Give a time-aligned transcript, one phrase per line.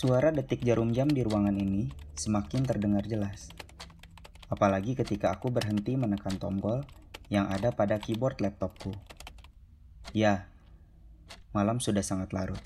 [0.00, 3.52] Suara detik jarum jam di ruangan ini semakin terdengar jelas.
[4.48, 6.88] Apalagi ketika aku berhenti menekan tombol
[7.28, 8.96] yang ada pada keyboard laptopku.
[10.16, 10.48] Ya,
[11.52, 12.64] malam sudah sangat larut.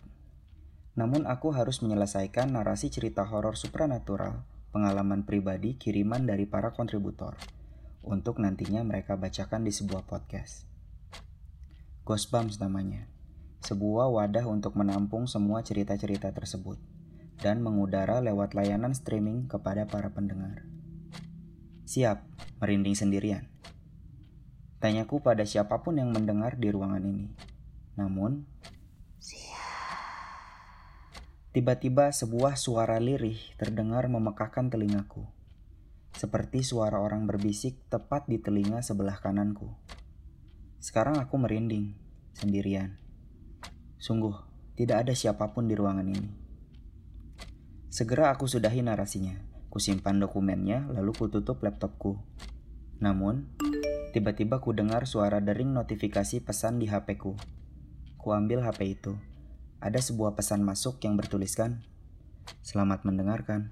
[0.95, 7.35] Namun aku harus menyelesaikan narasi cerita horor supranatural pengalaman pribadi kiriman dari para kontributor
[8.07, 10.71] untuk nantinya mereka bacakan di sebuah podcast.
[12.07, 13.11] Ghostbumps namanya.
[13.67, 16.95] Sebuah wadah untuk menampung semua cerita-cerita tersebut
[17.45, 20.65] dan mengudara lewat layanan streaming kepada para pendengar.
[21.85, 22.25] Siap,
[22.65, 23.53] merinding sendirian.
[24.81, 27.29] Tanyaku pada siapa pun yang mendengar di ruangan ini.
[28.01, 28.49] Namun,
[31.53, 35.29] tiba-tiba sebuah suara lirih terdengar memekakkan telingaku.
[36.17, 39.69] Seperti suara orang berbisik tepat di telinga sebelah kananku.
[40.81, 41.93] Sekarang aku merinding,
[42.33, 42.97] sendirian.
[44.01, 44.33] Sungguh,
[44.81, 46.44] tidak ada siapa pun di ruangan ini.
[47.95, 49.39] Segera aku sudahi narasinya.
[49.71, 52.19] Kusimpan dokumennya, lalu kututup laptopku.
[52.99, 53.55] Namun,
[54.11, 57.39] tiba-tiba ku dengar suara dering notifikasi pesan di HP-ku.
[58.19, 59.15] Kuambil HP itu.
[59.79, 61.87] Ada sebuah pesan masuk yang bertuliskan,
[62.67, 63.71] Selamat mendengarkan.